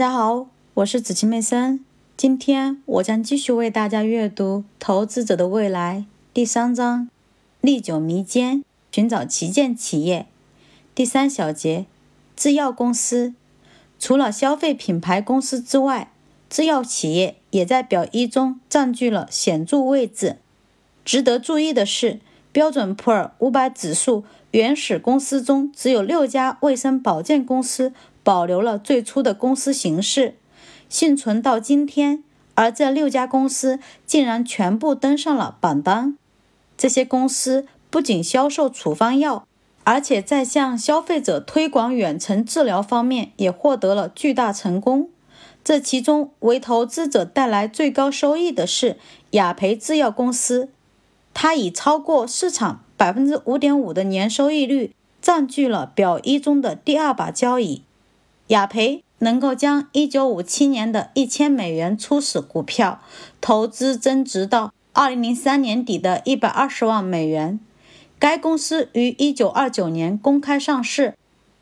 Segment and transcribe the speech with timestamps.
[0.00, 1.84] 大家好，我是子晴妹森。
[2.16, 7.10] 今天我将继续为大家阅读《投资者的未来》第三章：
[7.60, 10.26] 历久弥坚，寻找旗舰企业。
[10.94, 11.84] 第三小节：
[12.34, 13.34] 制药公司。
[13.98, 16.10] 除了消费品牌公司之外，
[16.48, 20.38] 制药企业也在表一中占据了显著位置。
[21.04, 22.20] 值得注意的是，
[22.50, 27.92] 标准普尔五百指数原始公司中只有六家卫生保健公司。
[28.30, 30.36] 保留了最初的公司形式，
[30.88, 32.22] 幸存到今天。
[32.54, 36.16] 而这六家公司竟然全部登上了榜单。
[36.78, 39.48] 这些公司不仅销售处方药，
[39.82, 45.08] 而且在向消费者推广远程治疗方面也获得了巨大成功。
[45.64, 48.96] 这其中为投资者带来最高收益的是
[49.30, 50.68] 雅培制药公司，
[51.34, 57.82] 它以超过市场百分之五点五的年收益率，占据了表一中的第二把交椅。
[58.50, 63.00] 雅培能够将1957年的一千美元初始股票
[63.40, 67.60] 投资增值到2003年底的一百二十万美元。
[68.18, 71.14] 该公司于1929年公开上市，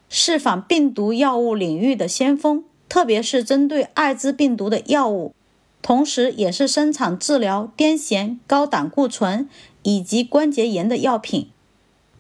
[0.09, 5.35] 是反病毒药物领域的先锋，特别是针对艾滋病毒的药物，
[5.83, 9.47] 同时也是生产治疗癫痫、高胆固醇
[9.83, 11.51] 以及关节炎的药品。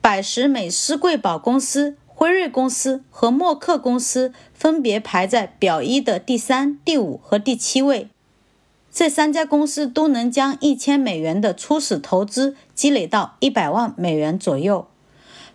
[0.02, 1.96] 百时美施贵宝公司。
[2.20, 8.08] 辉瑞公司和默克公司分别排在表一的第三、第五和第七位。
[8.92, 14.89] 这三家公司都能将一千美元的初始投资积累到一百万美元左右。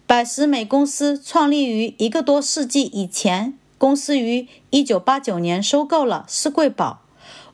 [0.08, 7.02] 百时美公司创立于一个多世纪以前，公司于一九八九年收购了施贵宝，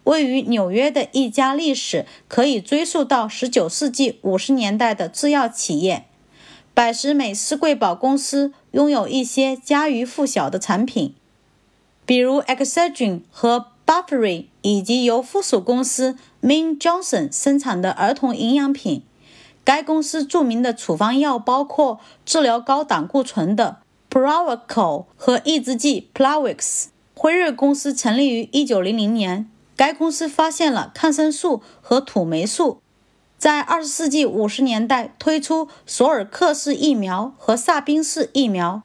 [0.03, 6.05] 位于纽约的一家历史可以追溯到十九世纪五十年代的制药企业。
[6.80, 11.13] 百时美施贵宝公司拥有一些家喻户晓的产品，
[12.05, 19.03] 比如 Excedrin 和 Bufferin，以及由附属公司 Min Johnson 生产的儿童营养品。
[19.66, 26.86] 该公司著名的处方药包括治疗高胆固醇的 Pravachol 和抑制剂 Plavix。
[27.14, 32.80] 辉瑞公司成立于1900年，该公司发现了抗生素和土霉素。
[33.39, 38.83] 在二十世纪五十年代推出索尔克氏疫苗和萨宾氏疫苗，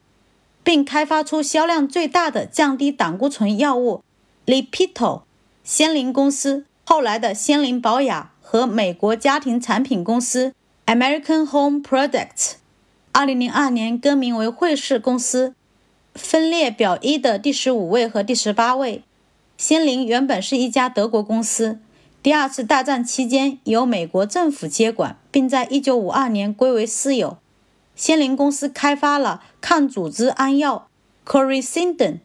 [0.63, 4.01] 并开发出销量最大的降低胆固醇药物
[4.45, 5.23] Lipitor。
[5.65, 10.53] 仙灵公司后来的仙灵保雅和美国家庭产品公司
[10.85, 12.53] American Home Products，
[13.11, 15.53] 二零零二年更名为惠氏公司，
[16.13, 19.03] 分列表一的第十五位和第十八位。
[19.57, 21.79] 仙灵原本是一家德国公司。
[22.25, 27.37] 第二次大战期间，由美国政府接管，并在1952年归为私有。
[27.95, 30.87] 仙林公司开发了抗组织胺药
[31.23, 32.19] c o r i c i n d o n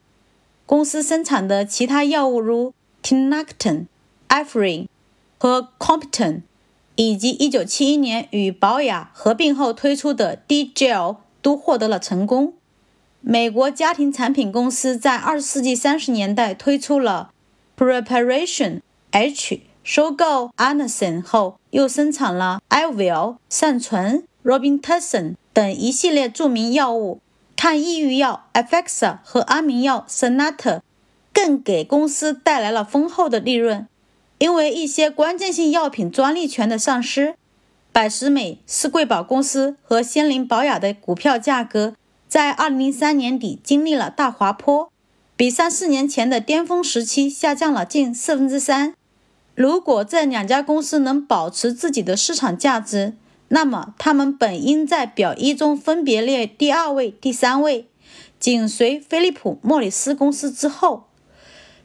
[0.65, 2.73] 公司生产的其他药物如
[3.03, 3.89] Tinactin、
[4.29, 4.89] a f r i n
[5.37, 6.45] 和 Compton，
[6.95, 12.55] 以及1971年与宝雅合并后推出的 D-Gel 都获得了成功。
[13.21, 17.35] 美国家庭产品公司在20世纪30年代推出了
[17.77, 18.81] Preparation
[19.11, 19.61] H。
[19.93, 27.21] 收购 Anderson 后，又生产了 Ivil、善存、Robitussin 等一系列著名药物，
[27.57, 30.83] 抗抑郁药 Effexor 和安眠药 Sonata，
[31.35, 33.89] 更给公司带来了丰厚的利润。
[34.39, 37.35] 因为一些关键性药品专利权的丧失，
[37.91, 41.97] 百时美、施贵宝公司和仙灵宝雅的股票价格
[42.29, 44.93] 在2003年底经历了大滑坡，
[45.37, 48.95] 比三四年前的巅峰时期下降了近四分之三。
[49.61, 53.13] 如果这两家公司能保持自己的市场价值，
[53.49, 57.87] 那么他们本应在表一中分别列第二位、第三位，
[58.39, 61.09] 紧随飞利浦·莫里斯公司之后。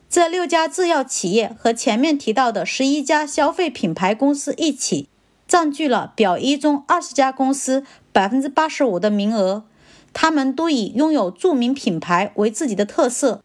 [0.09, 5.09] 这六家制药企业和前面提到的十一家消费品牌公司一起，
[5.45, 7.83] 占据了表一中二十家公司
[8.13, 9.65] 百分之八十五的名额。
[10.13, 13.41] 他们都以拥有著名品牌为自己的特色。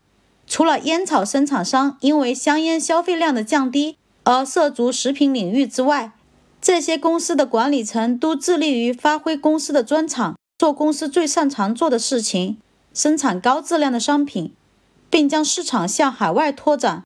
[0.47, 6.13] 除了烟草生产商因为香烟消费量的降低，而涉足食品领域之外，
[6.61, 12.59] 这些公司的管理层都致力于发挥公司的专长，做公司最擅长做的事情，
[12.93, 14.53] 生产高质量的商品，
[15.09, 16.99] 并将市场向海外拓展。